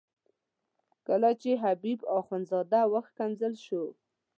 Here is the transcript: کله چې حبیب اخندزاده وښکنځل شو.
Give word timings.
کله 1.07 1.29
چې 1.41 1.51
حبیب 1.63 1.99
اخندزاده 2.19 2.81
وښکنځل 2.93 3.53
شو. 3.65 3.83